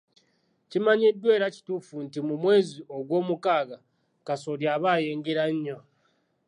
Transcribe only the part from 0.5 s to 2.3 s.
Kimanyiddwa era kituufu nti